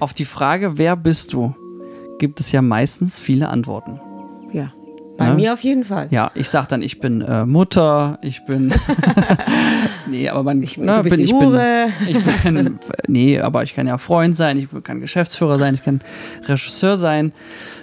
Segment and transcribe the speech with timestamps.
[0.00, 1.54] auf die Frage, wer bist du,
[2.18, 4.00] gibt es ja meistens viele Antworten.
[4.52, 4.72] Ja.
[5.16, 5.34] Bei Ja.
[5.34, 6.08] mir auf jeden Fall.
[6.10, 8.72] Ja, ich sag dann, ich bin äh, Mutter, ich bin.
[10.10, 10.62] nee, aber man.
[10.62, 11.54] Ich, ne, bin, ich bin,
[12.08, 12.78] ich bin.
[13.06, 16.00] Nee, aber ich kann ja Freund sein, ich kann Geschäftsführer sein, ich kann
[16.46, 17.32] Regisseur sein,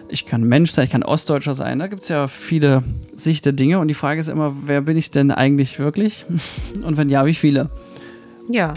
[0.10, 1.78] ich kann Mensch sein, ich kann Ostdeutscher sein.
[1.78, 2.82] Da gibt es ja viele
[3.16, 6.26] Sicht der Dinge und die Frage ist immer, wer bin ich denn eigentlich wirklich?
[6.84, 7.70] Und wenn ja, wie viele?
[8.50, 8.74] Ja.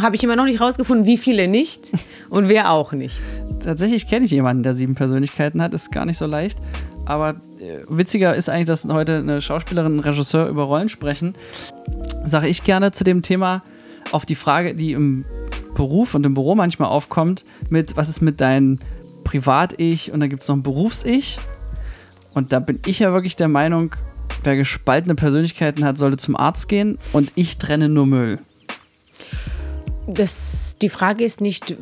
[0.00, 1.90] Habe ich immer noch nicht rausgefunden, wie viele nicht
[2.30, 3.20] und wer auch nicht.
[3.64, 6.58] Tatsächlich kenne ich jemanden, der sieben Persönlichkeiten hat, ist gar nicht so leicht.
[7.06, 11.34] Aber äh, witziger ist eigentlich, dass heute eine Schauspielerin und ein Regisseur über Rollen sprechen.
[12.24, 13.62] Sage ich gerne zu dem Thema
[14.12, 15.24] auf die Frage, die im
[15.74, 18.78] Beruf und im Büro manchmal aufkommt, mit was ist mit deinem
[19.24, 21.38] Privat-Ich und dann gibt es noch ein Berufs-Ich.
[22.32, 23.94] Und da bin ich ja wirklich der Meinung,
[24.42, 28.38] wer gespaltene Persönlichkeiten hat, sollte zum Arzt gehen und ich trenne nur Müll.
[30.06, 31.76] Das, die Frage ist nicht,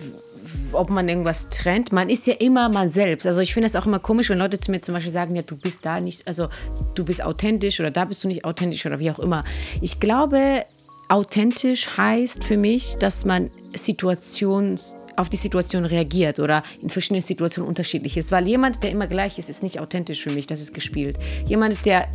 [0.73, 1.93] ob man irgendwas trennt.
[1.93, 3.27] Man ist ja immer man selbst.
[3.27, 5.43] Also ich finde es auch immer komisch, wenn Leute zu mir zum Beispiel sagen, ja,
[5.43, 6.49] du bist da nicht, also
[6.95, 9.45] du bist authentisch oder da bist du nicht authentisch oder wie auch immer.
[9.81, 10.65] Ich glaube,
[11.09, 17.69] authentisch heißt für mich, dass man Situations auf die Situation reagiert oder in verschiedenen Situationen
[17.69, 18.33] unterschiedlich ist.
[18.33, 21.19] Weil jemand, der immer gleich ist, ist nicht authentisch für mich, das ist gespielt.
[21.47, 22.11] Jemand, der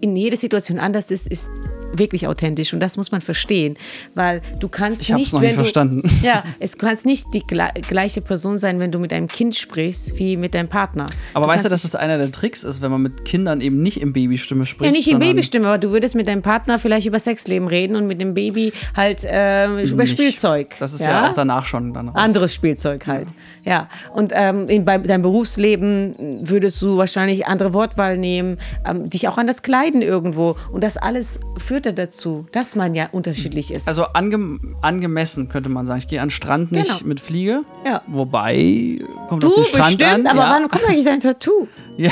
[0.00, 1.48] in jeder Situation anders ist, ist
[1.92, 3.76] wirklich authentisch und das muss man verstehen,
[4.14, 6.02] weil du kannst Ich hab's nicht, noch wenn nicht du, verstanden.
[6.22, 10.18] Ja, es kannst nicht die gle gleiche Person sein, wenn du mit deinem Kind sprichst,
[10.18, 11.06] wie mit deinem Partner.
[11.34, 14.00] Aber weißt du, dass das einer der Tricks ist, wenn man mit Kindern eben nicht
[14.00, 14.86] im Babystimme spricht?
[14.86, 18.06] ja, nicht in Babystimme, aber du würdest mit deinem Partner vielleicht über Sexleben reden und
[18.06, 20.12] mit dem Baby halt äh, über Nicht.
[20.12, 20.68] Spielzeug.
[20.78, 22.16] Das ist ja, auch danach schon dann raus.
[22.16, 23.28] Anderes Spielzeug halt.
[23.64, 23.88] Ja.
[24.12, 29.38] Und ähm, in, bei deinem Berufsleben würdest du wahrscheinlich andere Wortwahl nehmen, ähm, dich auch
[29.38, 30.56] anders kleiden irgendwo.
[30.72, 33.86] Und das alles führt ja dazu, dass man ja unterschiedlich ist.
[33.88, 35.98] Also ange angemessen könnte man sagen.
[35.98, 37.06] Ich gehe an den Strand nicht Genau.
[37.08, 37.62] mit Fliege.
[37.84, 38.02] Ja.
[38.06, 38.98] Wobei,
[39.28, 40.38] kommt du auf den Strand bestimmt, an.
[40.38, 40.50] aber ja.
[40.50, 41.68] wann kommt eigentlich dein Tattoo?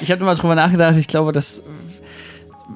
[0.00, 0.96] Ich habe mal drüber nachgedacht.
[0.96, 1.62] Ich glaube, dass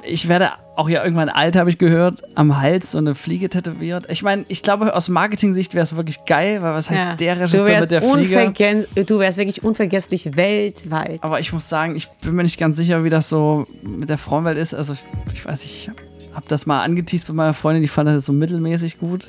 [0.04, 4.06] ich werde auch ja irgendwann alt, habe ich gehört, am Hals so eine Fliege tätowiert.
[4.10, 7.14] Ich meine, ich glaube, aus Marketing-Sicht wäre es wirklich geil, weil was heißt Ja.
[7.16, 8.86] der Regisseur mit der Fliege?
[9.06, 11.22] du wärst wirklich unvergesslich weltweit.
[11.22, 14.18] Aber ich muss sagen, ich bin mir nicht ganz sicher, wie das so mit der
[14.18, 14.74] Frauenwelt ist.
[14.74, 15.90] Also, ich, ich weiß, ich
[16.34, 19.28] habe das mal angeteased mit meiner Freundin, die fand das so mittelmäßig gut.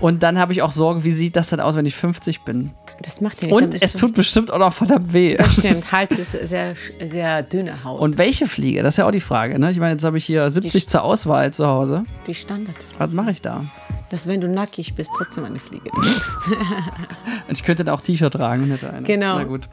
[0.00, 2.70] Und dann habe ich auch Sorge, wie sieht das dann aus, wenn ich 50 bin?
[3.02, 3.62] Das macht ja nichts.
[3.62, 5.36] Und es tut bestimmt auch noch verdammt weh.
[5.36, 5.92] Das stimmt.
[5.92, 6.74] Hals ist sehr,
[7.06, 8.00] sehr dünne Haut.
[8.00, 8.82] Und welche Fliege?
[8.82, 9.58] Das ist ja auch die Frage.
[9.58, 9.70] Ne?
[9.70, 12.04] Ich meine, jetzt habe ich hier 70 zur Auswahl zu Hause.
[12.26, 12.76] die Standard.
[12.98, 13.66] Was mache ich da?
[14.10, 16.30] Dass wenn du nackig bist, trotzdem eine Fliege trägst.
[17.48, 18.68] Und ich könnte dann auch T-Shirt tragen.
[18.68, 19.06] Nicht eine.
[19.06, 19.36] Genau.
[19.36, 19.68] Na gut.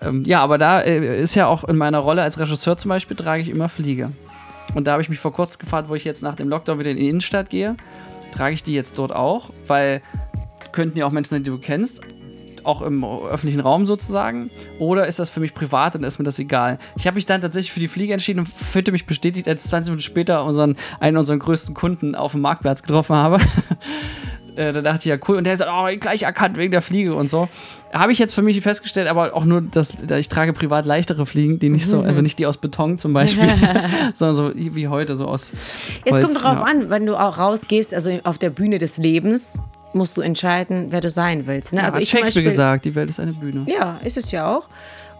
[0.00, 3.16] Ähm, ja, aber da äh, ist ja auch in meiner Rolle als Regisseur zum Beispiel,
[3.16, 4.12] trage ich immer Fliege.
[4.74, 6.90] Und da habe ich mich vor kurzem gefragt, wo ich jetzt nach dem Lockdown wieder
[6.90, 7.76] in die Innenstadt gehe,
[8.30, 10.02] trage ich die jetzt dort auch, weil
[10.72, 12.02] könnten ja auch Menschen sein, die du kennst,
[12.64, 14.50] auch im öffentlichen Raum sozusagen.
[14.78, 16.78] Oder ist das für mich privat und ist mir das egal?
[16.96, 19.90] Ich habe mich dann tatsächlich für die Fliege entschieden und fühlte mich bestätigt, als 20
[19.90, 23.38] Minuten später unseren, einen unserer größten Kunden auf dem Marktplatz getroffen habe.
[24.56, 25.36] Äh, da dachte ich ja cool.
[25.36, 27.48] Und der hat gesagt, oh, gleich erkannt wegen der Fliege und so.
[27.92, 31.58] Habe ich jetzt für mich festgestellt, aber auch nur, dass ich trage privat leichtere Fliegen,
[31.58, 33.48] die nicht so, also nicht die aus Beton zum Beispiel,
[34.12, 35.52] sondern so wie heute, so aus.
[36.04, 36.64] Es kommt darauf ja.
[36.64, 39.60] an, wenn du auch rausgehst, also auf der Bühne des Lebens,
[39.92, 41.72] musst du entscheiden, wer du sein willst.
[41.72, 41.80] Ne?
[41.82, 43.66] Also Also hat ich Shakespeare Beispiel- gesagt, die Welt ist eine Bühne.
[43.66, 44.68] Ja, ist es ja auch.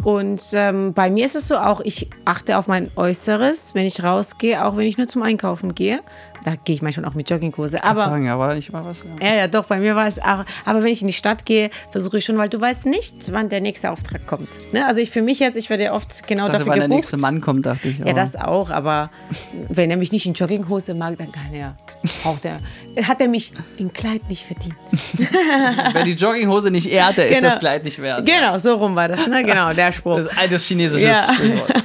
[0.03, 4.03] Und ähm, bei mir ist es so auch, ich achte auf mein Äußeres, wenn ich
[4.03, 6.01] rausgehe, auch wenn ich nur zum Einkaufen gehe.
[6.45, 7.83] Da gehe ich manchmal auch mit Jogginghose.
[7.85, 9.05] Aber Aber sagen, ja, war da nicht mal was.
[9.21, 9.27] Ja.
[9.29, 10.45] ja, ja, doch, bei mir war es auch.
[10.65, 13.49] Aber wenn ich in die Stadt gehe, versuche ich schon, weil du weißt nicht, wann
[13.49, 14.49] der nächste Auftrag kommt.
[14.73, 14.87] Ne?
[14.87, 16.89] Also ich für mich jetzt, ich werde ja oft genau Ich dachte, dafür wann der
[16.89, 16.97] gebucht.
[16.99, 17.99] nächste Mann kommt, dachte ich.
[17.99, 19.11] Ja, aber- das auch, aber
[19.69, 21.77] wenn er mich nicht in Jogginghose mag, dann kann er,
[22.23, 22.61] braucht er,
[23.07, 24.77] hat er mich in Kleid nicht verdient.
[25.93, 27.49] Wenn die Jogginghose nicht ehrte, ist Genau.
[27.51, 28.25] das Kleid nicht wert.
[28.27, 29.45] Genau, so rum war das, ne?
[29.45, 30.17] Genau, der Spruch.
[30.17, 31.35] Das ist altes chinesisches Ja.
[31.35, 31.73] Sprichwort.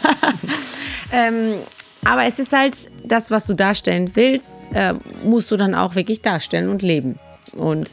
[1.12, 1.56] Ähm,
[2.03, 2.75] aber es ist halt
[3.07, 4.93] das, was du darstellen willst, äh,
[5.23, 7.17] musst du dann auch wirklich darstellen und leben.
[7.55, 7.89] Und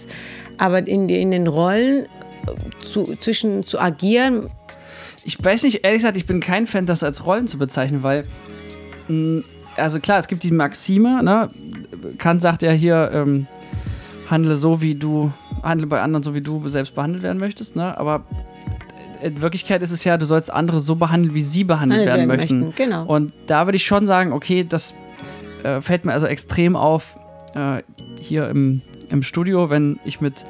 [0.58, 2.06] aber in, in den Rollen äh,
[2.82, 4.48] zu, zwischen zu agieren,
[5.24, 8.24] Ich weiß nicht, ehrlich gesagt, ich bin kein Fan, das als Rollen zu bezeichnen, weil.
[9.08, 9.42] mh,
[9.76, 11.48] Also klar, es gibt die Maxime, ne?
[12.18, 13.46] Kant sagt ja hier, ähm,
[14.28, 15.32] handle so, wie du,
[15.62, 17.96] handle bei anderen so, wie du selbst behandelt werden möchtest, ne?
[17.96, 18.24] Aber
[19.22, 22.28] in Wirklichkeit ist es ja, du sollst andere so behandeln, wie sie behandelt Behandelt werden
[22.28, 22.60] werden möchten.
[22.66, 23.06] möchten, genau.
[23.06, 24.94] Und da würde ich schon sagen, okay, das
[25.64, 27.16] äh, fällt mir also extrem auf
[27.54, 27.82] äh,
[28.20, 30.44] hier im, im Studio, wenn ich mit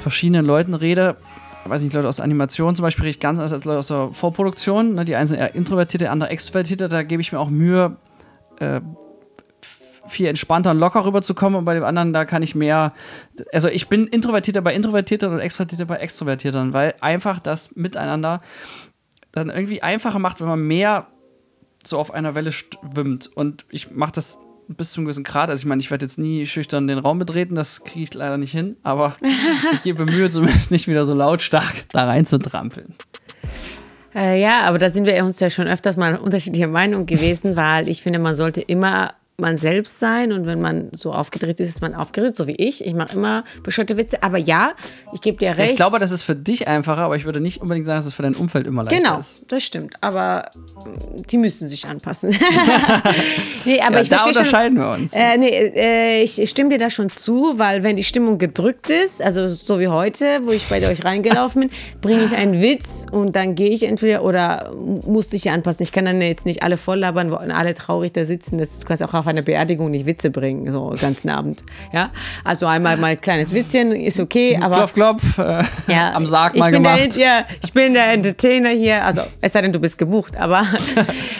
[0.00, 1.16] verschiedenen Leuten rede.
[1.64, 4.08] Weiß nicht, Leute aus Animation zum Beispiel rede ich ganz anders als Leute aus der
[4.12, 4.94] Vorproduktion.
[4.94, 5.04] Ne?
[5.04, 6.88] Die einen sind eher introvertierte, die andere extrovertierte.
[6.88, 7.96] Da gebe ich mir auch Mühe,
[8.58, 8.80] äh,
[10.08, 12.92] viel entspannter und locker rüberzukommen und bei dem anderen, da kann ich mehr.
[13.52, 18.40] Also ich bin introvertierter bei Introvertierteren und extrovertierter bei Extrovertierteren, weil einfach das Miteinander
[19.30, 21.06] dann irgendwie einfacher macht, wenn man mehr
[21.82, 23.30] so auf einer Welle schwimmt.
[23.34, 24.38] Und ich mache das
[24.68, 25.50] bis zu einem gewissen Grad.
[25.50, 28.38] Also ich meine, ich werde jetzt nie schüchtern den Raum betreten, das kriege ich leider
[28.38, 29.16] nicht hin, aber
[29.72, 32.94] ich gebe Mühe, zumindest nicht wieder so lautstark da rein zu trampeln.
[34.14, 37.88] Äh, ja, aber da sind wir uns ja schon öfters mal unterschiedlicher Meinung gewesen, weil
[37.88, 41.82] ich finde, man sollte immer man selbst sein und wenn man so aufgedreht ist, ist
[41.82, 42.86] man aufgedreht, so wie ich.
[42.86, 44.72] Ich mache immer bescheuerte Witze, aber ja,
[45.12, 45.72] ich gebe dir recht.
[45.72, 48.14] Ich glaube, das ist für dich einfacher, aber ich würde nicht unbedingt sagen, dass es
[48.14, 49.34] für dein Umfeld immer leichter genau, ist.
[49.34, 52.30] Genau, das stimmt, aber mm, die müssen sich anpassen.
[53.64, 55.12] nee, aber ja, ich da unterscheiden schon, wir uns.
[55.12, 59.20] Äh, nee, äh, ich stimme dir da schon zu, weil wenn die Stimmung gedrückt ist,
[59.20, 63.36] also so wie heute, wo ich bei euch reingelaufen bin, bringe ich einen Witz und
[63.36, 65.82] dann gehe ich entweder oder muss dich anpassen.
[65.82, 68.58] Ich kann dann jetzt nicht alle voll labern, wo alle traurig da sitzen.
[68.58, 71.64] Das, du kannst auch auf einer Beerdigung nicht Witze bringen, so den ganzen Abend.
[71.92, 72.10] Ja?
[72.44, 74.76] Also einmal mal ein kleines Witzchen ist okay, aber.
[74.76, 77.16] Klopf, klopf, äh, ja, am Sarg mal gemacht.
[77.16, 80.66] Der, ja, ich bin der Entertainer hier, also es sei denn, du bist gebucht, aber.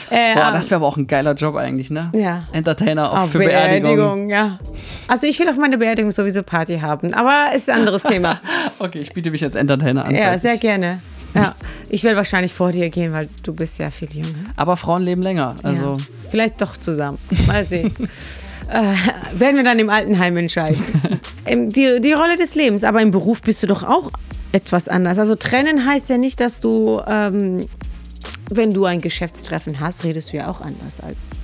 [0.09, 2.11] Äh, Boah, das wäre aber auch ein geiler Job eigentlich, ne?
[2.13, 2.43] Ja.
[2.51, 3.95] Entertainer auch auf für Beerdigung.
[3.95, 4.29] Beerdigung.
[4.29, 4.59] ja.
[5.07, 8.39] Also ich will auf meine Beerdigung sowieso Party haben, aber ist ein anderes Thema.
[8.79, 10.13] okay, ich biete mich als Entertainer an.
[10.13, 10.99] Ja, sehr gerne.
[11.33, 11.55] Ja,
[11.89, 14.27] ich werde wahrscheinlich vor dir gehen, weil du bist ja viel jünger.
[14.55, 15.55] Aber Frauen leben länger.
[15.63, 15.97] Also.
[15.97, 15.97] Ja,
[16.29, 17.17] vielleicht doch zusammen.
[17.47, 17.93] Mal sehen.
[18.69, 20.81] äh, werden wir dann im Altenheim entscheiden.
[21.47, 24.11] die, die Rolle des Lebens, aber im Beruf bist du doch auch
[24.51, 25.17] etwas anders.
[25.17, 27.67] Also trennen heißt ja nicht, dass du, ähm,
[28.49, 31.43] wenn du ein Geschäftstreffen hast, redest du ja auch anders als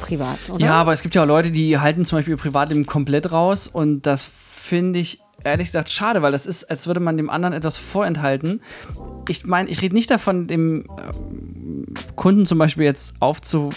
[0.00, 0.64] privat, oder?
[0.64, 3.66] Ja, aber es gibt ja auch Leute, die halten zum Beispiel ihr Privatleben komplett raus
[3.66, 7.54] und das finde ich ehrlich gesagt schade, weil das ist, als würde man dem anderen
[7.54, 8.60] etwas vorenthalten.
[9.28, 10.84] Ich meine, ich rede nicht davon, dem äh,
[12.16, 13.70] Kunden zum Beispiel jetzt aufzu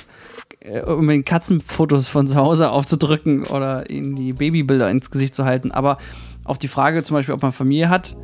[0.62, 5.46] äh, um den Katzenfotos von zu Hause aufzudrücken oder ihnen die Babybilder ins Gesicht zu
[5.46, 5.72] halten.
[5.72, 5.98] Aber
[6.44, 8.16] auf die Frage zum Beispiel, ob man Familie hat,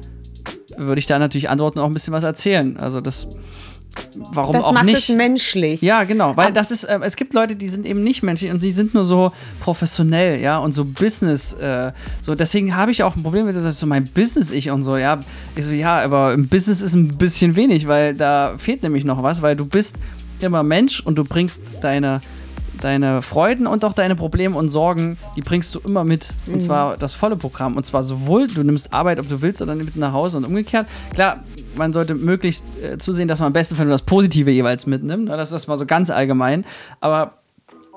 [0.78, 2.78] würde ich da natürlich antworten, auch ein bisschen was erzählen.
[2.78, 3.28] Also das
[4.31, 5.09] warum das auch macht nicht?
[5.09, 5.81] es menschlich.
[5.81, 8.63] Ja, genau, weil das ist, äh, es gibt Leute, die sind eben nicht menschlich und
[8.63, 11.91] die sind nur so professionell, ja, und so Business, äh,
[12.21, 14.97] so deswegen habe ich auch ein Problem mit das ist so mein Business-Ich und so,
[14.97, 15.23] ja.
[15.55, 19.23] Ich so, ja, aber im Business ist ein bisschen wenig, weil da fehlt nämlich noch
[19.23, 19.97] was, weil du bist
[20.39, 22.21] immer Mensch und du bringst deine
[22.81, 26.33] deine Freuden und auch deine Probleme und Sorgen, die bringst du immer mit.
[26.45, 26.59] Und mhm.
[26.59, 27.75] zwar das volle Programm.
[27.75, 30.88] Und zwar sowohl, du nimmst Arbeit, ob du willst, oder mit nach Hause und umgekehrt.
[31.13, 31.43] Klar,
[31.75, 35.25] man sollte möglichst äh, zusehen, dass man am besten nur das Positive jeweils mitnimmt.
[35.25, 35.37] Ne?
[35.37, 36.65] Das ist mal so ganz allgemein.
[36.99, 37.37] Aber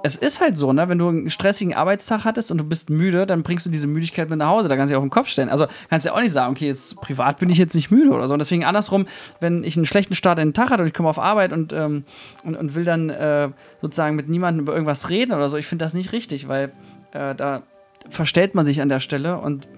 [0.03, 0.89] es ist halt so, ne?
[0.89, 4.31] Wenn du einen stressigen Arbeitstag hattest und du bist müde, dann bringst du diese Müdigkeit
[4.31, 4.69] mit nach Hause.
[4.69, 5.49] Da kannst du ja auf den Kopf stellen.
[5.49, 8.11] Also kannst du ja auch nicht sagen, okay, jetzt privat bin ich jetzt nicht müde
[8.11, 8.35] oder so.
[8.35, 9.07] Und deswegen andersrum,
[9.41, 11.73] wenn ich einen schlechten Start in den Tag hatte und ich komme auf Arbeit und,
[11.73, 12.05] ähm,
[12.45, 13.51] und, und, will dann äh,
[13.81, 16.73] sozusagen mit niemandem über irgendwas reden oder so, ich finde das nicht richtig, weil
[17.13, 17.63] äh, da
[18.09, 19.69] verstellt man sich an der Stelle und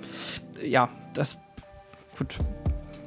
[0.62, 1.38] ja, das.
[2.16, 2.36] Gut,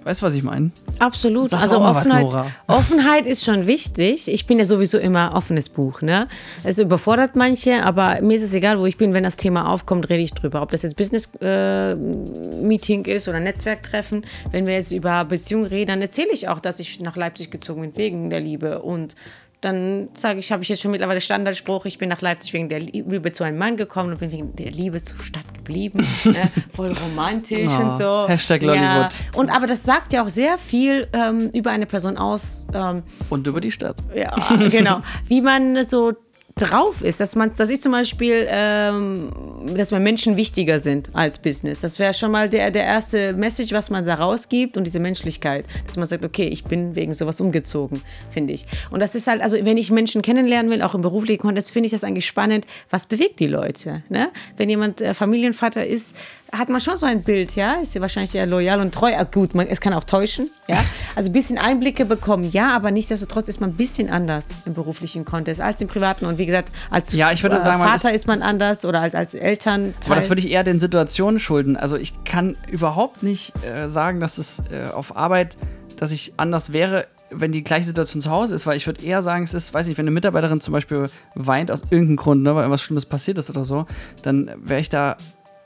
[0.06, 0.69] Weißt du, was ich meine?
[1.00, 1.52] Absolut.
[1.52, 4.28] also Offenheit, was, Offenheit ist schon wichtig.
[4.28, 6.04] Ich bin ja sowieso immer offenes Buch.
[6.04, 6.28] Ne?
[6.63, 9.13] Es überfordert manche, aber mir ist es egal, wo ich bin.
[9.13, 10.62] Wenn das Thema aufkommt, rede ich drüber.
[10.62, 14.28] Ob das jetzt Business-Meeting äh, ist oder Netzwerktreffen.
[14.52, 17.81] Wenn wir jetzt über Beziehungen reden, dann erzähle ich auch, dass ich nach Leipzig gezogen
[17.81, 19.16] bin wegen der Liebe und
[19.62, 22.80] dann sage ich, habe ich jetzt schon mittlerweile Standardspruch, ich bin nach Leipzig wegen der
[22.80, 26.06] Liebe zu einem Mann gekommen und bin wegen der Liebe zur Stadt geblieben.
[26.26, 26.52] ne?
[26.71, 28.28] Voll romantisch oh, und so.
[28.28, 28.81] Hashtag Lollywood.
[28.83, 29.09] Ja.
[29.33, 32.68] Und aber das sagt ja auch sehr viel ähm, über eine Person aus.
[32.74, 33.97] Ähm, und über die Stadt.
[34.14, 34.35] Ja,
[34.69, 35.02] genau.
[35.28, 36.14] Wie man so
[36.57, 39.30] drauf ist, dass man, dass ich zum Beispiel, ähm,
[39.76, 41.81] dass mir Menschen wichtiger sind als Business.
[41.81, 45.66] Das wäre schon mal der, der erste Message, was man da rausgibt und diese Menschlichkeit,
[45.85, 48.66] dass man sagt, okay, ich bin wegen sowas umgezogen, finde ich.
[48.90, 51.88] Und das ist halt, also wenn ich Menschen kennenlernen will, auch im beruflichen Kontext, finde
[51.88, 54.02] ich das eigentlich spannend, was bewegt die Leute.
[54.07, 54.30] Ne?
[54.56, 56.16] Wenn jemand äh, Familienvater ist,
[56.52, 59.14] hat man schon so ein Bild, ja, ist ja wahrscheinlich eher loyal und treu.
[59.16, 60.78] Ah, gut, man, es kann auch täuschen, ja.
[61.16, 65.23] Also ein bisschen Einblicke bekommen, ja, aber nichtsdestotrotz ist man ein bisschen anders im beruflichen
[65.23, 66.25] Kontext als im privaten.
[66.25, 69.16] Und wie gesagt, als ja, ich würde sagen, Vater ist, ist, man anders oder als,
[69.16, 69.94] als Eltern.
[70.06, 71.78] Aber das würde ich eher den Situationen schulden.
[71.78, 75.57] Also ich kann überhaupt nicht äh, sagen, dass es äh, auf Arbeit,
[75.97, 79.21] dass ich anders wäre wenn die gleiche Situation zu Hause ist, weil ich würde eher
[79.21, 82.54] sagen, es ist, weiß nicht, wenn eine Mitarbeiterin zum Beispiel weint aus irgendeinem Grund, ne,
[82.54, 83.85] weil irgendwas Schlimmes passiert ist oder so,
[84.21, 85.18] dann wäre ich da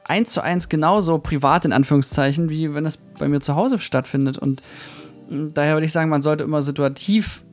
[0.10, 4.38] eins zu eins genauso privat in Anführungszeichen, wie wenn es bei mir zu Hause stattfindet.
[4.38, 4.62] Und
[5.30, 7.44] mm, daher würde ich sagen, man sollte immer situativ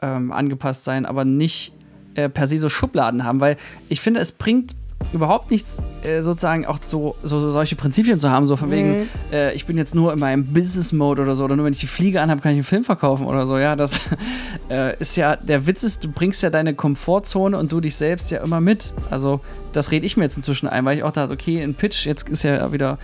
[0.00, 1.72] ähm, angepasst sein, aber nicht
[2.14, 3.56] äh, per se so Schubladen haben, weil
[3.88, 4.74] ich finde, es bringt
[5.12, 9.06] überhaupt nichts äh, sozusagen auch so, so solche Prinzipien zu haben, so von wegen, Mhm.
[9.32, 11.86] äh, ich bin jetzt nur in meinem Business-Mode oder so, oder nur wenn ich die
[11.86, 13.58] Fliege anhabe, kann ich einen Film verkaufen oder so.
[13.58, 14.00] Ja, das
[14.70, 18.30] äh, ist ja, der Witz ist, du bringst ja deine Komfortzone und du dich selbst
[18.30, 18.92] ja immer mit.
[19.10, 19.40] Also,
[19.72, 22.28] das rede ich mir jetzt inzwischen ein, weil ich auch dachte, okay, ein Pitch, jetzt
[22.28, 22.98] ist ja wieder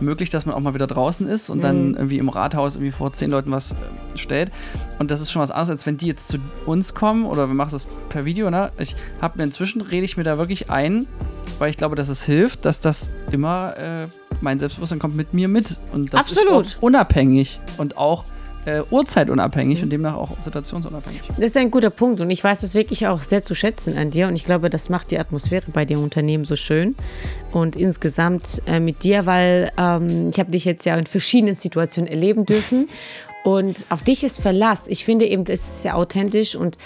[0.00, 3.12] möglich, dass man auch mal wieder draußen ist und dann irgendwie im Rathaus irgendwie vor
[3.12, 3.74] zehn Leuten was äh,
[4.16, 4.52] stellt.
[5.00, 7.54] Und das ist schon was anderes, als wenn die jetzt zu uns kommen oder wir
[7.54, 8.70] machen das per Video, ne?
[8.78, 11.06] Ich habe mir inzwischen, rede ich mir da wirklich ein,
[11.58, 14.06] weil ich glaube, dass es hilft, dass das immer, äh,
[14.40, 15.78] mein Selbstbewusstsein kommt mit mir mit.
[15.92, 16.66] Und das Absolut.
[16.66, 18.24] ist unabhängig und auch
[18.68, 21.22] äh, uhrzeitunabhängig und demnach auch situationsunabhängig.
[21.28, 24.10] Das ist ein guter Punkt und ich weiß das wirklich auch sehr zu schätzen an
[24.10, 26.94] dir und ich glaube, das macht die Atmosphäre bei dem Unternehmen so schön
[27.52, 32.10] und insgesamt äh, mit dir, weil ähm, ich habe dich jetzt ja in verschiedenen Situationen
[32.10, 32.88] erleben dürfen
[33.44, 34.82] und auf dich ist Verlass.
[34.88, 36.76] Ich finde eben, das ist sehr authentisch und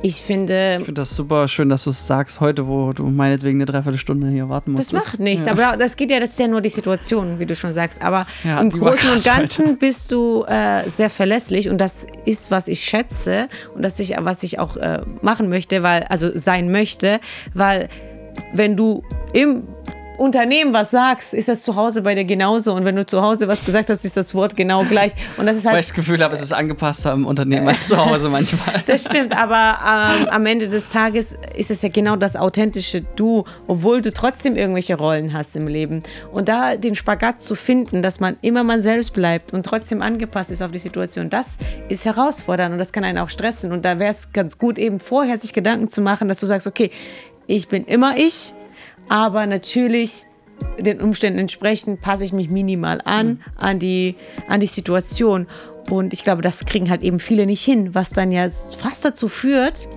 [0.00, 3.58] ich finde, Ich finde das super schön, dass du es sagst heute, wo du meinetwegen
[3.58, 4.92] eine Dreiviertelstunde hier warten musst.
[4.92, 7.56] das macht nichts, aber das geht ja, das ist ja nur die Situation, wie du
[7.56, 8.00] schon sagst.
[8.02, 9.76] Aber Ja, im Großen und Ganzen heute.
[9.76, 14.42] bist du äh, sehr verlässlich und das ist, was ich schätze und das ich, was
[14.44, 17.20] ich auch äh, machen möchte, weil, also sein möchte,
[17.54, 17.88] weil
[18.54, 19.02] wenn du
[19.32, 19.64] im
[20.18, 23.48] Unternehmen was sagst, ist das zu Hause bei dir genauso und wenn du zu Hause
[23.48, 25.94] was gesagt hast, ist das Wort genau gleich und das ist Weil halt ich das
[25.94, 28.82] Gefühl habe, es ist angepasster im Unternehmen als zu Hause manchmal.
[28.86, 33.44] das stimmt, aber ähm, am Ende des Tages ist es ja genau das authentische Du,
[33.66, 36.02] obwohl du trotzdem irgendwelche Rollen hast im Leben.
[36.32, 40.50] Und da den Spagat zu finden, dass man immer man selbst bleibt und trotzdem angepasst
[40.50, 41.58] ist auf die Situation, das
[41.88, 43.72] ist herausfordernd und das kann einen auch stressen.
[43.72, 46.66] Und da wäre es ganz gut, eben vorher sich Gedanken zu machen, dass du sagst,
[46.66, 46.90] okay,
[47.46, 48.52] ich bin immer ich,
[49.08, 50.26] aber natürlich
[50.78, 54.16] den Umständen entsprechend passe ich mich minimal an, an die,
[54.48, 55.46] an die Situation.
[55.90, 59.28] Und ich glaube, das kriegen halt eben viele nicht hin, was dann ja fast dazu
[59.28, 59.88] führt,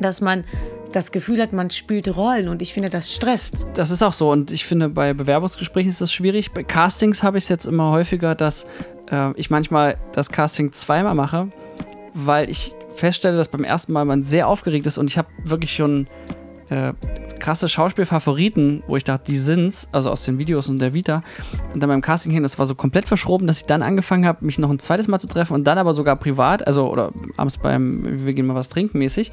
[0.00, 0.44] dass man
[0.92, 3.66] das Gefühl hat, man spielt Rollen und ich finde, das stresst.
[3.74, 6.50] Das ist auch so und ich finde, bei Bewerbungsgesprächen ist das schwierig.
[6.50, 8.66] Bei Castings habe ich es jetzt immer häufiger, dass
[9.10, 11.48] äh, ich manchmal das Casting zweimal mache,
[12.14, 15.72] weil ich feststelle, dass beim ersten Mal man sehr aufgeregt ist und ich habe wirklich
[15.72, 16.08] schon
[16.70, 16.92] äh,
[17.40, 21.22] krasse Schauspielfavoriten, wo ich dachte, die sind's, also aus den Videos und der Vita.
[21.74, 24.44] Und dann beim Casting hin, das war so komplett verschroben, dass ich dann angefangen habe,
[24.44, 27.58] mich noch ein zweites Mal zu treffen und dann aber sogar privat, also oder abends
[27.58, 29.32] beim, wir gehen mal was trinken mäßig.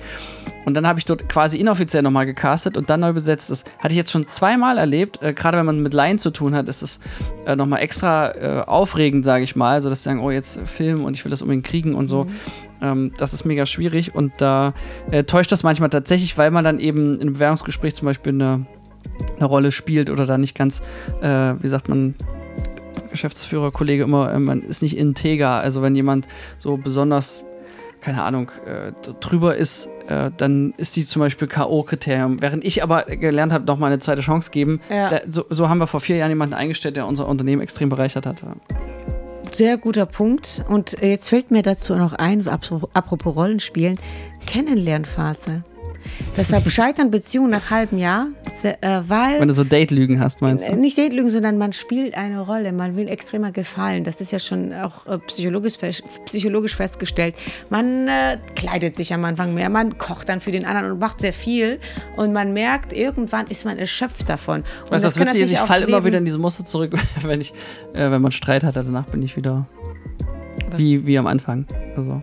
[0.65, 3.49] Und dann habe ich dort quasi inoffiziell nochmal gecastet und dann neu besetzt.
[3.49, 5.21] Das hatte ich jetzt schon zweimal erlebt.
[5.21, 6.99] Äh, Gerade wenn man mit Laien zu tun hat, ist es
[7.45, 9.75] äh, nochmal extra äh, aufregend, sage ich mal.
[9.75, 12.27] Also, dass sie sagen, oh, jetzt Film und ich will das unbedingt kriegen und so.
[12.81, 14.73] Ähm, das ist mega schwierig und da
[15.11, 18.65] äh, täuscht das manchmal tatsächlich, weil man dann eben im Bewerbungsgespräch zum Beispiel eine,
[19.37, 20.81] eine Rolle spielt oder da nicht ganz,
[21.21, 22.15] äh, wie sagt man,
[23.09, 25.49] Geschäftsführer, Kollege immer, äh, man ist nicht integer.
[25.49, 27.43] Also wenn jemand so besonders,
[28.01, 32.37] keine Ahnung, äh, drüber ist, äh, dann ist die zum Beispiel K.O.-Kriterium.
[32.41, 34.79] Während ich aber gelernt habe, noch mal eine zweite Chance geben.
[34.89, 35.09] Ja.
[35.09, 38.25] Da, so, so haben wir vor vier Jahren jemanden eingestellt, der unser Unternehmen extrem bereichert
[38.25, 38.43] hat.
[39.57, 40.63] Sehr guter Punkt.
[40.69, 43.99] Und jetzt fällt mir dazu noch ein, apropos Rollenspielen,
[44.45, 45.63] Kennenlernphase.
[46.35, 48.27] Deshalb scheitern Beziehungen nach halbem Jahr,
[48.63, 48.75] äh,
[49.07, 50.75] weil Wenn du so Date-Lügen hast, meinst du?
[50.75, 52.71] Nicht Datlügen, sondern man spielt eine Rolle.
[52.71, 54.03] Man will extremer gefallen.
[54.03, 55.77] Das ist ja schon auch äh, psychologisch,
[56.25, 57.35] psychologisch festgestellt.
[57.69, 61.21] Man äh, kleidet sich am Anfang mehr, man kocht dann für den anderen und macht
[61.21, 61.79] sehr viel.
[62.15, 64.61] Und man merkt, irgendwann ist man erschöpft davon.
[64.85, 67.41] Und Weißt das kann Witzige ist, ich falle immer wieder in diese Muster zurück, wenn
[67.41, 67.53] ich,
[67.93, 69.67] äh, wenn man Streit hatte, danach bin ich wieder
[70.75, 71.65] wie, wie am Anfang.
[71.95, 72.21] Also.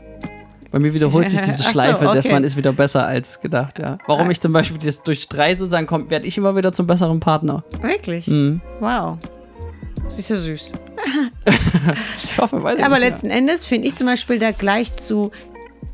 [0.75, 2.33] Bei mir wiederholt sich diese Ach so, Schleife, dass okay.
[2.33, 3.99] man ist wieder besser als gedacht, ja.
[4.09, 7.21] Warum ich zum Beispiel das durch Streit sozusagen kommt, werde ich immer wieder zum besseren
[7.21, 7.62] Partner.
[7.81, 8.26] Wirklich?
[8.26, 8.61] Mhm.
[8.81, 9.19] Wow.
[10.02, 10.73] Das ist ja süß.
[12.25, 15.31] Ich hoffe, weiß Aber nicht, letzten Endes finde ich zum Beispiel da gleich zu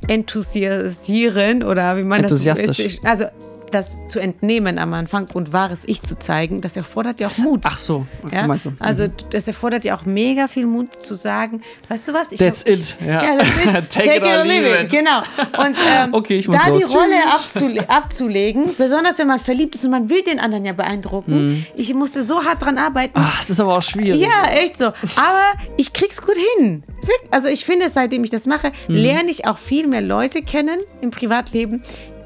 [0.08, 3.00] enthusiasieren oder wie man das Enthusiastisch.
[3.04, 3.26] also
[3.70, 7.60] das zu entnehmen am Anfang und wahres Ich zu zeigen, das erfordert ja auch Mut.
[7.64, 8.40] Ach so, ach, Ja?
[8.42, 8.72] so meinst du.
[8.78, 9.12] Also Mhm.
[9.30, 12.32] das erfordert ja auch mega viel Mut zu sagen, weißt du was?
[12.32, 13.22] Ich That's hab, ich, it, ja.
[13.24, 13.90] Ja, that's it.
[13.90, 14.90] Take it or leave it.
[14.90, 15.18] Genau.
[15.18, 16.84] Und ähm, Okay, ich muss da los.
[16.86, 20.72] die Rolle abzule abzulegen, besonders wenn man verliebt ist und man will den anderen ja
[20.72, 21.48] beeindrucken.
[21.50, 21.66] Mhm.
[21.76, 23.12] Ich musste so hart dran arbeiten.
[23.14, 24.20] Ach, es ist aber auch schwierig.
[24.20, 24.86] Ja, echt so.
[24.86, 25.44] Aber
[25.76, 26.82] ich krieg's gut hin.
[27.30, 28.94] Also ich finde, seitdem ich das mache, Mhm.
[28.94, 31.82] lerne ich auch viel mehr Leute kennen im Privatleben,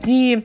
[0.06, 0.42] die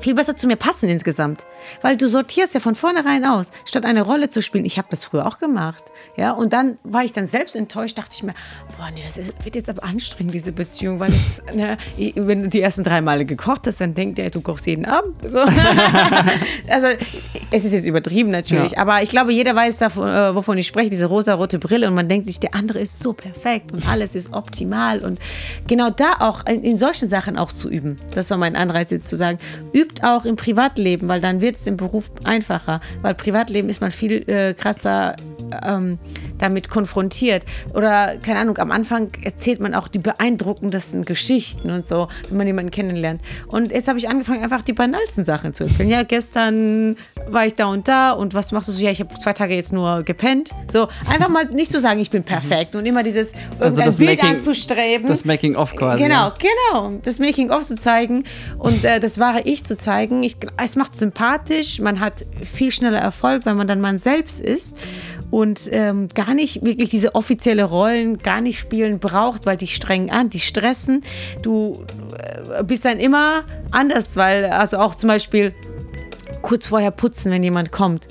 [0.00, 1.44] viel besser zu mir passen insgesamt.
[1.82, 4.64] Weil du sortierst ja von vornherein aus, statt eine Rolle zu spielen.
[4.64, 5.84] Ich habe das früher auch gemacht.
[6.16, 8.34] Ja, und dann war ich dann selbst enttäuscht, dachte ich mir,
[8.76, 11.76] boah, nee, das wird jetzt aber anstrengend, diese Beziehung, weil jetzt, ne,
[12.16, 15.14] wenn du die ersten drei Male gekocht hast, dann denkt der, du kochst jeden Abend.
[15.28, 15.38] So.
[16.68, 16.86] also,
[17.50, 18.78] es ist jetzt übertrieben natürlich, Ja.
[18.78, 22.08] aber ich glaube, jeder weiß, davon, äh, wovon ich spreche, diese rosa-rote Brille und man
[22.08, 25.18] denkt sich, der andere ist so perfekt und alles ist optimal und
[25.66, 27.98] genau da auch in, in solchen Sachen auch zu üben.
[28.14, 29.38] Das war mein Anreiz jetzt zu sagen,
[29.88, 33.90] übt auch im Privatleben, weil dann wird es im Beruf einfacher, weil Privatleben ist man
[33.90, 35.16] viel äh, krasser
[35.64, 35.98] ähm,
[36.38, 37.44] damit konfrontiert.
[37.74, 42.46] Oder, keine Ahnung, am Anfang erzählt man auch die beeindruckendsten Geschichten und so, wenn man
[42.46, 43.20] jemanden kennenlernt.
[43.46, 45.88] Und jetzt habe ich angefangen, einfach die banalsten Sachen zu erzählen.
[45.88, 46.96] Ja, gestern
[47.28, 48.82] war ich da und da und was machst du so?
[48.82, 50.50] Ja, ich habe zwei Tage jetzt nur gepennt.
[50.70, 53.98] So, einfach mal nicht zu so sagen, ich bin perfekt und immer dieses Also das
[53.98, 55.06] Bild Making- anzustreben.
[55.06, 56.02] Das Making-of quasi.
[56.02, 56.92] Genau, genau.
[57.04, 58.24] Das Making-of zu zeigen
[58.58, 60.22] und äh, das wahre Ich zu zeigen.
[60.22, 64.74] Ich, es macht sympathisch, man hat viel schneller Erfolg, wenn man dann man selbst ist
[65.30, 70.10] und ähm, gar nicht wirklich diese offizielle Rollen gar nicht spielen braucht, weil die strengen
[70.10, 71.02] an, die stressen.
[71.42, 71.84] Du
[72.18, 75.54] äh, bist dann immer anders, weil also auch zum Beispiel
[76.42, 78.06] kurz vorher putzen, wenn jemand kommt.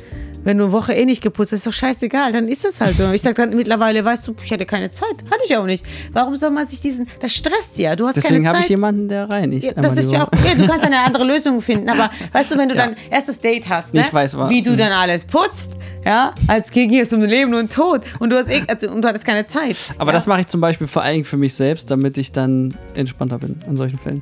[0.48, 2.96] Wenn du eine Woche eh nicht geputzt hast, ist doch scheißegal, dann ist es halt
[2.96, 3.12] so.
[3.12, 5.10] Ich sag dann mittlerweile, weißt du, ich hatte keine Zeit.
[5.30, 5.86] Hatte ich auch nicht.
[6.14, 7.98] Warum soll man sich diesen, das stresst ja.
[7.98, 8.64] Du hast Deswegen keine habe Zeit.
[8.64, 9.66] ich jemanden, der reinigt.
[9.66, 12.58] Ja, das ist ja auch, ja, du kannst eine andere Lösung finden, aber weißt du,
[12.58, 12.86] wenn du Ja.
[12.86, 14.00] dann erstes Date hast, ne?
[14.00, 14.78] Ich weiß, wa- wie du Mhm.
[14.78, 15.74] dann alles putzt,
[16.06, 19.08] ja, als ging es um Leben und Tod und du hast eh, also, und du
[19.10, 19.76] hattest keine Zeit.
[19.98, 23.38] Aber das mache ich zum Beispiel vor Dingen für mich selbst, damit ich dann entspannter
[23.38, 24.22] bin in solchen Fällen.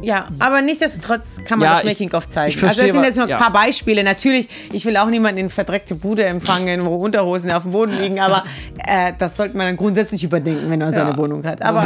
[0.00, 2.48] Ja, aber nichtsdestotrotz kann man das ich- Making-of zeigen.
[2.48, 4.02] ich also verstehe, das sind jetzt nur ein paar Beispiele.
[4.04, 8.20] Natürlich, ich will auch niemanden in verdreckte Bude empfangen, wo Unterhosen auf dem Boden liegen,
[8.20, 8.44] aber
[8.86, 11.08] äh, das sollte man dann grundsätzlich überdenken, wenn man so Ja.
[11.08, 11.60] eine Wohnung hat.
[11.60, 11.84] Aber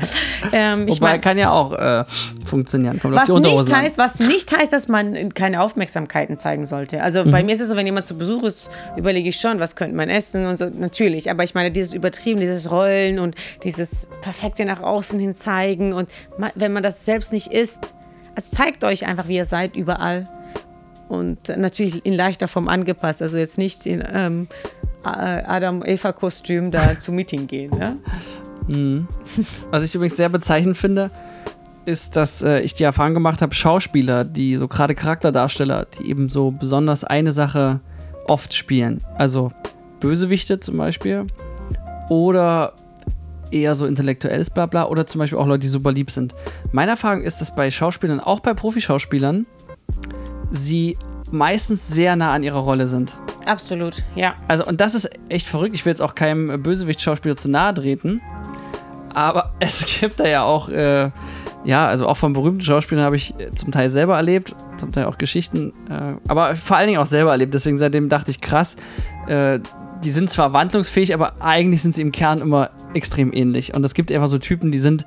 [0.52, 2.04] ähm, ich Wobei meine, kann ja auch äh,
[2.44, 3.00] funktionieren.
[3.00, 3.82] Kommt was nicht, an.
[3.82, 7.02] heißt, was nicht heißt, dass man keine Aufmerksamkeiten zeigen sollte.
[7.02, 7.46] Also bei Mhm.
[7.46, 10.08] mir ist es so, wenn jemand zu Besuch ist, überlege ich schon, was könnte man
[10.08, 10.66] essen und so.
[10.78, 15.92] Natürlich, aber ich meine, dieses Übertrieben, dieses Rollen und dieses perfekte nach außen hin zeigen
[15.92, 16.08] und
[16.54, 17.94] wenn man das selbst nicht ist,
[18.36, 20.24] also zeigt euch einfach, wie ihr seid, überall.
[21.08, 24.48] Und natürlich in leichter Form angepasst, also jetzt nicht in ähm,
[25.04, 27.72] Adam-Eva-Kostüm da zum Meeting gehen.
[27.78, 27.96] Ja?
[29.70, 31.10] Was ich übrigens sehr bezeichnend finde,
[31.84, 36.28] ist, dass äh, ich die Erfahrung gemacht habe, Schauspieler, die so gerade Charakterdarsteller, die eben
[36.28, 37.80] so besonders eine Sache
[38.26, 39.00] oft spielen.
[39.16, 39.52] Also
[40.00, 41.26] Bösewichte zum Beispiel.
[42.08, 42.72] Oder
[43.50, 44.86] eher so intellektuelles Blabla.
[44.86, 46.34] Oder zum Beispiel auch Leute, die super lieb sind.
[46.72, 49.46] Meine Erfahrung ist, dass bei Schauspielern, auch bei Profischauspielern,
[50.50, 50.96] sie
[51.30, 53.16] meistens sehr nah an ihrer Rolle sind.
[53.46, 54.34] Absolut, ja.
[54.48, 55.74] Also, und das ist echt verrückt.
[55.74, 58.20] Ich will jetzt auch keinem Bösewicht-Schauspieler zu nahe treten.
[59.14, 61.10] Aber es gibt da ja auch, äh,
[61.64, 65.06] ja, also auch von berühmten Schauspielern habe ich äh, zum Teil selber erlebt, zum Teil
[65.06, 67.54] auch Geschichten, äh, aber vor allen Dingen auch selber erlebt.
[67.54, 68.76] Deswegen seitdem dachte ich, krass,
[69.26, 69.58] äh,
[70.04, 73.74] die sind zwar wandlungsfähig, aber eigentlich sind sie im Kern immer extrem ähnlich.
[73.74, 75.06] Und es gibt einfach so Typen, die sind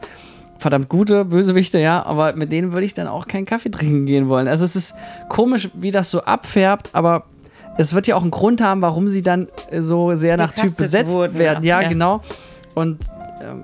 [0.60, 4.30] verdammt gute Bösewichte, ja, aber mit denen würde ich dann auch keinen Kaffee trinken gehen
[4.30, 4.48] wollen.
[4.48, 4.94] Also es ist
[5.30, 7.26] komisch, wie das so abfärbt, aber
[7.78, 10.76] es wird ja auch einen Grund haben, warum sie dann äh, so sehr nach Typ
[10.76, 11.64] besetzt wurden, werden.
[11.64, 11.88] Ja, ja.
[11.88, 12.22] genau.
[12.76, 13.00] Und
[13.42, 13.64] ähm,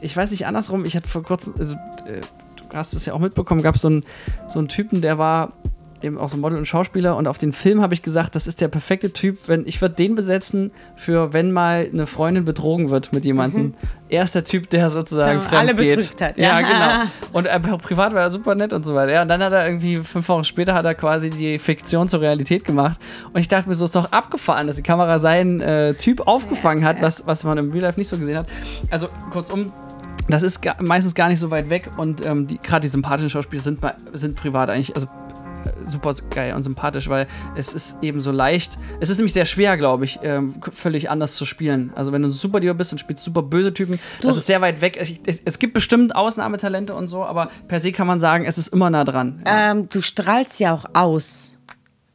[0.00, 2.20] ich weiß nicht, andersrum, ich hatte vor kurzem, also äh,
[2.56, 4.04] du hast es ja auch mitbekommen, gab so einen
[4.48, 5.52] so einen Typen, der war
[6.04, 8.60] eben auch so Model und Schauspieler und auf den Film habe ich gesagt, das ist
[8.60, 13.12] der perfekte Typ, wenn ich würde den besetzen für wenn mal eine Freundin betrogen wird
[13.12, 13.74] mit jemandem.
[14.08, 15.96] Er ist der Typ, der sozusagen So, alle geht.
[15.96, 16.66] betrügt hat, Ja, ja.
[17.00, 17.10] genau.
[17.32, 19.12] Und äh, privat war er super nett und so weiter.
[19.12, 22.20] Ja, und dann hat er irgendwie fünf Wochen später hat er quasi die Fiktion zur
[22.20, 23.00] Realität gemacht.
[23.32, 26.84] Und ich dachte mir so, ist doch abgefahren, dass die Kamera seinen äh, Typ aufgefangen
[26.84, 28.46] hat, was, was man im Real Life nicht so gesehen hat.
[28.90, 29.72] Also kurzum,
[30.28, 33.62] das ist meistens gar nicht so weit weg und ähm, die, gerade die sympathischen Schauspieler
[33.62, 33.80] sind,
[34.12, 35.06] sind privat eigentlich, also
[35.86, 38.72] super geil und sympathisch, weil es ist eben so leicht.
[39.00, 41.92] Es ist nämlich sehr schwer, glaube ich, ähm, völlig anders zu spielen.
[41.94, 44.60] Also wenn du ein super Lieber bist und spielst super böse Typen, das ist sehr
[44.60, 44.98] weit weg.
[45.00, 48.58] Ich, es, es gibt bestimmt Ausnahmetalente und so, aber per se kann man sagen, es
[48.58, 49.42] ist immer nah dran.
[49.44, 51.56] Ähm, du strahlst ja auch aus,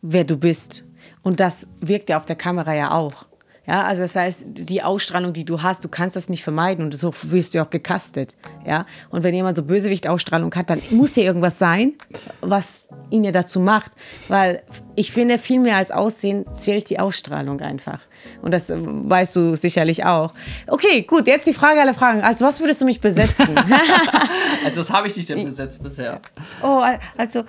[0.01, 0.84] wer du bist.
[1.21, 3.26] Und das wirkt ja auf der Kamera ja auch.
[3.67, 6.97] Ja, also das heißt, die Ausstrahlung, die du hast, du kannst das nicht vermeiden und
[6.97, 8.36] so wirst du auch gecastet.
[8.65, 11.93] Ja, und wenn jemand so Bösewicht-Ausstrahlung hat, dann muss ja irgendwas sein,
[12.41, 13.91] was ihn ja dazu macht.
[14.30, 14.63] Weil
[14.95, 17.99] ich finde, viel mehr als Aussehen zählt die Ausstrahlung einfach.
[18.41, 20.34] Und das äh, weißt du sicherlich auch.
[20.67, 22.21] Okay, gut, jetzt die Frage aller Fragen.
[22.21, 23.49] Also, was würdest du mich besetzen?
[24.65, 26.19] Also das habe ich nicht denn besetzt bisher.
[26.62, 27.43] Oh, al- also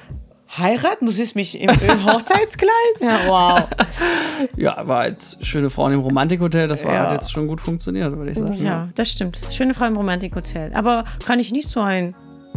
[0.56, 1.06] heiraten?
[1.06, 2.70] Du siehst mich im, im Hochzeitskleid?
[3.00, 3.64] Ja, wow.
[4.56, 7.00] Ja, aber als schöne Frauen im Romantikhotel, das war, Ja.
[7.04, 8.54] hat jetzt schon gut funktioniert, würde ich sagen.
[8.64, 9.40] Ja, das stimmt.
[9.50, 10.70] Schöne Frau im Romantikhotel.
[10.74, 12.14] Aber kann ich nicht so ein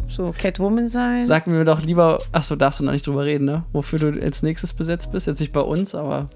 [0.07, 1.25] so Catwoman sein?
[1.25, 3.63] Sag mir doch lieber, achso, darfst du noch nicht drüber reden, ne?
[3.71, 5.27] Wofür du als nächstes besetzt bist.
[5.27, 6.27] Jetzt nicht bei uns, aber.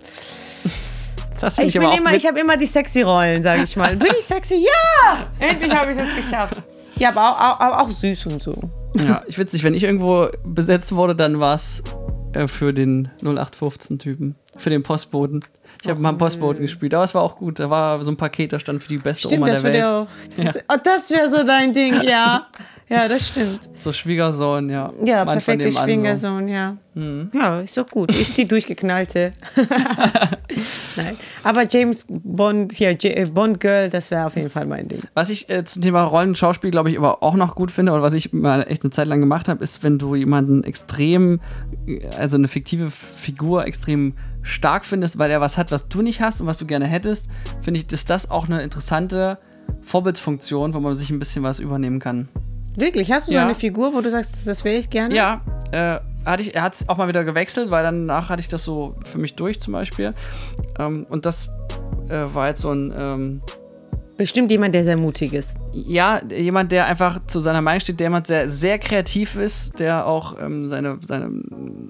[1.42, 3.94] Das ich aber auch immer, ich habe immer die sexy Rollen, sage ich mal.
[3.98, 4.66] Bin ich sexy?
[4.66, 5.28] Ja!
[5.38, 6.62] Endlich habe ich es geschafft.
[6.98, 8.56] Ja, aber auch, auch, aber auch süß und so.
[8.96, 11.84] Ja, ich witzig, wenn ich irgendwo besetzt wurde, dann war es
[12.34, 15.44] äh, für den 0815-Typen, für den Postboten.
[15.82, 17.60] Ich habe mal einen Postboten gespielt, aber es war auch gut.
[17.60, 19.84] Da war so ein Paket, da stand für die beste Stimmt, Oma das der Welt.
[19.84, 20.08] würde auch.
[20.38, 22.48] Das, oh, das wäre so dein Ding, ja.
[22.88, 23.62] Ja, das stimmt.
[23.74, 24.94] So Schwiegersohn, ja.
[25.04, 25.72] Ja, von perfekte.
[25.72, 26.78] Schwiegersohn, ja.
[27.34, 28.12] Ja, ist doch gut.
[28.12, 29.34] Ich die durchgeknallte.
[30.96, 31.18] Nein.
[31.44, 35.02] Aber James Bond, hier, J äh, Bond Girl, das wäre auf jeden Fall mein Ding.
[35.14, 38.14] Was ich äh, zum Thema Rollenschauspiel, glaube ich, aber auch noch gut finde und was
[38.14, 41.42] ich mal echt eine Zeit lang gemacht habe, ist, wenn du jemanden extrem,
[41.88, 46.22] äh, also eine fiktive Figur extrem stark findest, weil er was hat, was du nicht
[46.22, 47.28] hast und was du gerne hättest,
[47.62, 49.40] finde ich, ist das auch eine interessante
[49.82, 52.30] Vorbildsfunktion, wo man sich ein bisschen was übernehmen kann.
[52.78, 53.12] Wirklich?
[53.12, 53.46] Hast du so Ja.
[53.46, 55.16] eine Figur, wo du sagst, das wäre ich gerne?
[55.16, 58.48] Ja, äh, hatte ich, er hat es auch mal wieder gewechselt, weil danach hatte ich
[58.48, 60.14] das so für mich durch zum Beispiel.
[60.80, 61.50] Ähm, und das
[62.10, 63.42] äh, war jetzt so ein, ähm,
[64.18, 65.58] Bestimmt jemand, der sehr mutig ist.
[65.74, 70.08] ja, jemand, der einfach zu seiner Meinung steht, der jemand sehr, sehr kreativ ist, der
[70.08, 71.30] auch ähm, seine, seine,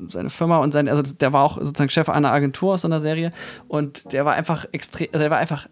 [0.10, 3.00] seine Firma und sein, also der war auch sozusagen Chef einer Agentur aus so einer
[3.00, 3.32] Serie
[3.68, 5.68] und der war einfach extrem, also der war einfach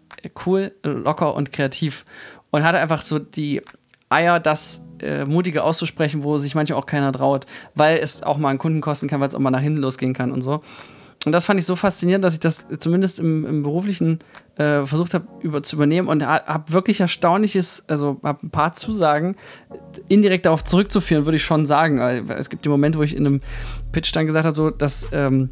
[0.46, 2.04] cool, locker und kreativ
[2.52, 3.60] und hatte einfach so die
[4.08, 8.50] Eier, das äh, Mutige auszusprechen, wo sich manchmal auch keiner traut, weil es auch mal
[8.50, 10.62] einen Kunden kosten kann, weil es auch mal nach hinten losgehen kann und so.
[11.24, 14.18] Und das fand ich so faszinierend, dass ich das zumindest im, im beruflichen
[14.56, 18.74] äh, versucht habe über, zu übernehmen und ha- habe wirklich erstaunliches, also habe ein paar
[18.74, 19.34] Zusagen
[20.08, 21.98] indirekt darauf zurückzuführen, würde ich schon sagen.
[22.28, 23.40] Es gibt die Momente, wo ich in einem
[23.92, 25.48] Pitch dann gesagt habe, so, das ähm,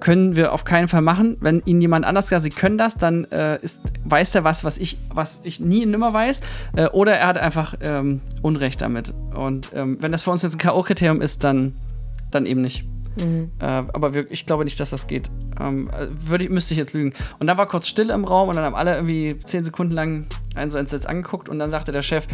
[0.00, 1.36] können wir auf keinen Fall machen.
[1.40, 4.78] Wenn Ihnen jemand anders sagt, Sie können das, dann äh, ist, weiß er was, was
[4.78, 6.40] ich, was ich nie und nimmer weiß.
[6.76, 9.12] Äh, oder er hat einfach ähm, Unrecht damit.
[9.34, 11.74] Und ähm, wenn das für uns jetzt ein K.O.-Kriterium ist, dann,
[12.30, 12.84] dann eben nicht.
[13.18, 15.30] Äh, aber wir, ich glaube nicht, dass das geht.
[15.60, 17.12] Ähm, äh, würde müsste ich jetzt lügen.
[17.38, 20.26] Und dann war kurz Stille im Raum und dann haben alle irgendwie zehn Sekunden lang
[20.54, 22.26] einen so entsetzt angeguckt und dann sagte der Chef,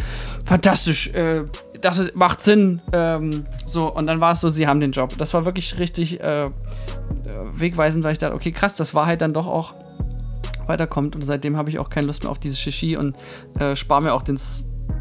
[0.45, 1.43] fantastisch, äh,
[1.81, 2.81] das ist, macht Sinn.
[2.91, 5.17] Ähm, so, und dann war es so, sie haben den Job.
[5.17, 6.51] Das war wirklich richtig äh, äh,
[7.53, 9.73] wegweisend, weil ich dachte, okay, krass, das war halt dann doch auch
[10.65, 11.15] weiterkommt.
[11.15, 13.15] Und seitdem habe ich auch keine Lust mehr auf dieses Shishi und
[13.59, 14.37] äh, spare mir auch den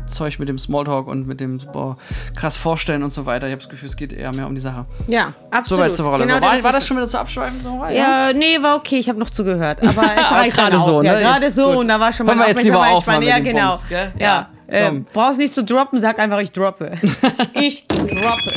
[0.06, 1.96] Zeug mit dem Smalltalk und mit dem boah,
[2.36, 3.46] krass vorstellen und so weiter.
[3.46, 4.84] Ich habe das Gefühl, es geht eher mehr um die Sache.
[5.06, 5.84] Ja, absolut.
[5.84, 6.24] Soweit zur Rolle.
[6.26, 7.60] Genau so, war, das war ist- das schon wieder zu abschweifen?
[7.62, 9.78] So, war, Ja, nee, war okay, ich habe noch zugehört.
[9.82, 11.20] Aber es reicht Gerade so, ja, ne?
[11.20, 11.76] Gerade Jetzt, so gut.
[11.78, 13.70] und da war schon mal jetzt lieber auf mal Ja, genau.
[13.70, 14.12] Bums, gell?
[14.18, 16.92] Ja, Ja, äh, brauchst nicht zu droppen, sag einfach, ich droppe.
[17.54, 18.52] ich droppe.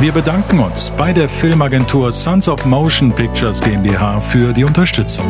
[0.00, 5.26] Wir bedanken uns bei der Filmagentur Sons of Motion Pictures GmbH für die Unterstützung.